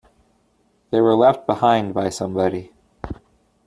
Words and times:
They 0.89 0.99
were 0.99 1.13
left 1.13 1.45
behind 1.45 1.93
by 1.93 2.09
somebody. 2.09 2.73